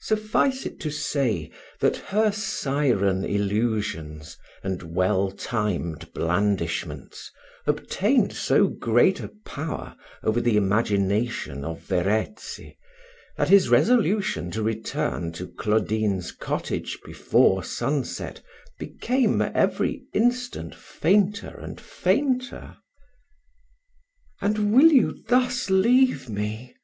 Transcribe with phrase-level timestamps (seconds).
[0.00, 1.50] Suffice it to say,
[1.80, 7.30] that her syren illusions, and well timed blandishments,
[7.66, 12.78] obtained so great a power over the imagination of Verezzi,
[13.36, 18.40] that his resolution to return to Claudine's cottage before sun set
[18.78, 22.78] became every instant fainter and fainter.
[24.40, 26.74] "And will you thus leave me?"